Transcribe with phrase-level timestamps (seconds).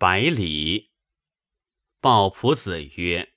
[0.00, 0.92] 百里。
[2.00, 3.32] 鲍仆子曰：“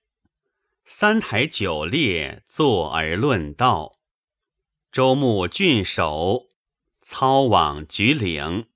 [0.85, 3.97] 三台九列，坐而论道。
[4.91, 6.49] 周穆郡守，
[7.01, 8.67] 操往举领，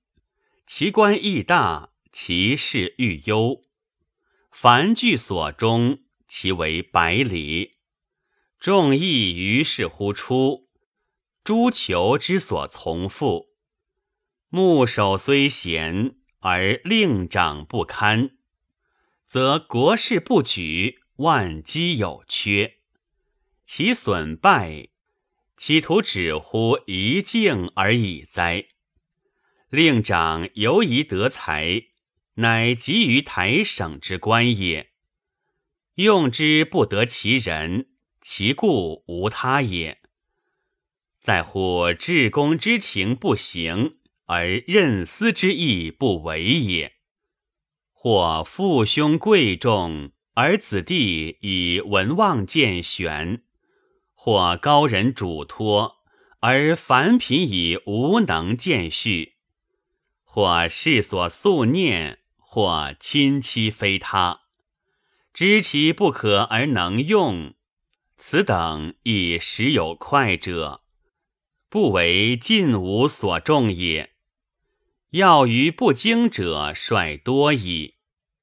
[0.66, 3.62] 其官亦大，其事愈优。
[4.50, 7.76] 凡据所中，其为百里。
[8.58, 10.66] 众议于是乎出，
[11.44, 13.50] 诸囚之所从附。
[14.48, 16.16] 牧守虽贤。”
[16.48, 18.36] 而令长不堪，
[19.26, 22.76] 则国事不举，万机有缺，
[23.64, 24.86] 其损败，
[25.56, 28.66] 岂图止乎一境而已哉？
[29.70, 31.86] 令长犹宜得才，
[32.34, 34.86] 乃急于台省之官也。
[35.96, 37.88] 用之不得其人，
[38.22, 39.98] 其故无他也。
[41.20, 43.98] 在乎至公之情不行。
[44.28, 46.94] 而任私之意不为也，
[47.92, 53.42] 或父兄贵重，而子弟以文望见玄；
[54.14, 55.98] 或高人嘱托，
[56.40, 59.34] 而凡贫以无能见序；
[60.24, 64.40] 或世所素念，或亲戚非他，
[65.32, 67.54] 知其不可而能用，
[68.16, 70.82] 此等亦时有快者，
[71.68, 74.15] 不为尽无所重也。
[75.10, 77.94] 要于不精者率多矣，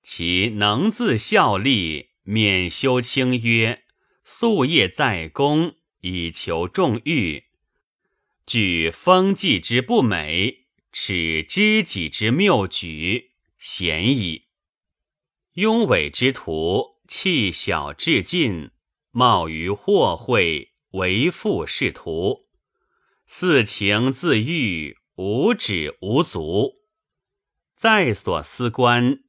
[0.01, 3.83] 其能自效力，免修清约，
[4.25, 7.45] 夙夜在公，以求重誉。
[8.45, 14.47] 举风纪之不美，耻知己之谬举，贤矣。
[15.55, 18.71] 庸伪之徒，弃小至尽，
[19.11, 22.47] 冒于祸会，为富仕途，
[23.27, 24.97] 肆情自欲。
[25.15, 26.73] 无止无足，
[27.75, 29.19] 在所思观，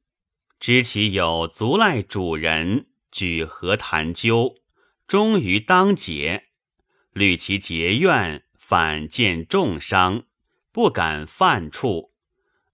[0.59, 4.55] 知其有足赖主人，举何谈究，
[5.05, 6.45] 终于当节，
[7.11, 10.23] 虑其结怨，反见重伤，
[10.71, 12.13] 不敢犯处，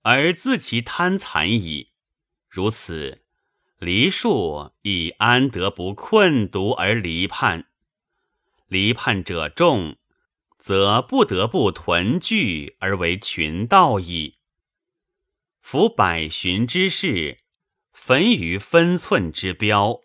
[0.03, 1.89] 而自其贪残矣。
[2.47, 3.25] 如此，
[3.77, 7.67] 梨树亦安得不困毒而离叛？
[8.67, 9.97] 离叛者众。
[10.61, 14.37] 则不得不屯聚而为群盗矣。
[15.59, 17.39] 夫百寻之事，
[17.91, 20.01] 焚于分寸之标，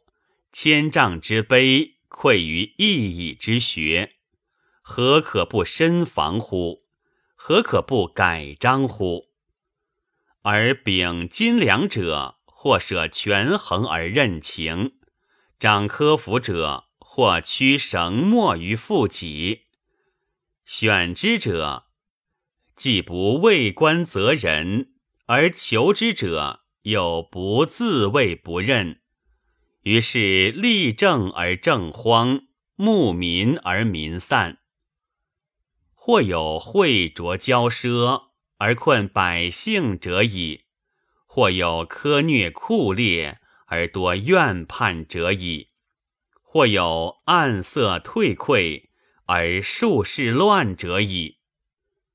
[0.51, 4.15] 千丈之碑，溃于一蚁之穴，
[4.81, 6.81] 何可不深防乎？
[7.35, 9.27] 何可不改章乎？
[10.41, 14.93] 而秉金两者，或舍权衡而任情；
[15.61, 19.66] 掌科服者，或屈绳墨于负己。
[20.67, 21.85] 选之者，
[22.75, 24.89] 既不为官责人；
[25.27, 29.01] 而求之者，又不自谓不任。
[29.83, 32.41] 于是立政而政荒，
[32.75, 34.59] 牧民而民散。
[35.95, 40.63] 或有秽浊骄奢而困百姓者矣；
[41.27, 45.69] 或有苛虐酷烈而多怨叛者矣；
[46.43, 48.86] 或有暗色退溃。
[49.27, 51.39] 而术士乱者矣，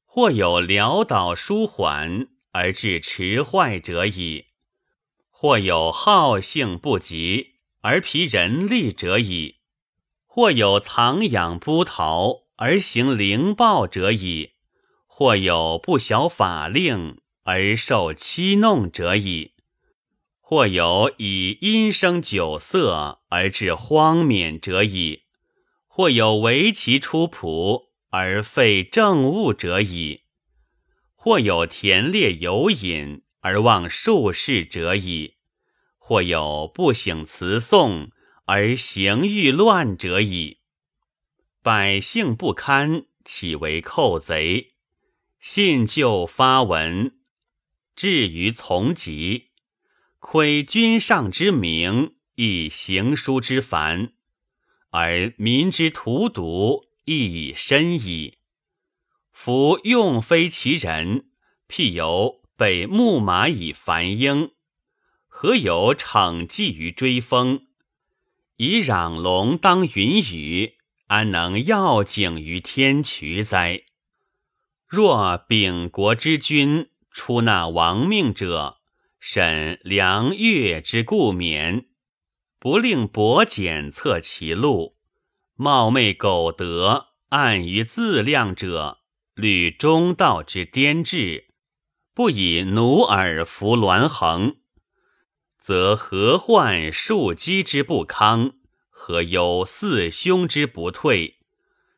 [0.05, 4.45] 或有潦倒舒缓而致迟坏者矣，
[5.29, 9.57] 或有好性不及而疲人力者矣，
[10.25, 14.53] 或有藏养不逃而行凌暴者矣，
[15.05, 19.51] 或有不晓法令而受欺弄者矣，
[20.39, 25.23] 或有以阴声酒色而致荒免者矣。
[25.93, 30.21] 或有为其出仆而废政务者矣；
[31.15, 35.33] 或有田猎有饮而忘术士者矣；
[35.97, 38.09] 或有不省辞颂
[38.45, 40.59] 而行欲乱者矣。
[41.61, 44.75] 百姓不堪，岂为寇贼？
[45.41, 47.19] 信就发文，
[47.97, 49.49] 至于从疾，
[50.19, 54.13] 窥君上之名，以行书之繁。
[54.91, 58.37] 而民之荼毒亦已深矣。
[59.31, 61.25] 夫用非其人，
[61.67, 64.51] 譬犹北木马以繁鹰，
[65.27, 67.67] 何有逞计于追风？
[68.57, 70.75] 以攘龙当云雨，
[71.07, 73.83] 安能要景于天衢哉？
[74.85, 78.79] 若秉国之君出纳亡命者，
[79.19, 81.87] 审良月之故免。
[82.61, 84.95] 不令薄简测其路，
[85.55, 88.99] 冒昧苟得，暗于自量者，
[89.33, 91.47] 履中道之颠志，
[92.13, 94.57] 不以奴耳服鸾衡，
[95.59, 98.53] 则何患庶几之不康？
[98.91, 101.39] 何忧四兄之不退？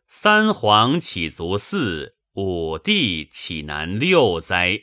[0.08, 2.16] 三皇岂足四？
[2.36, 4.82] 五帝岂难六哉？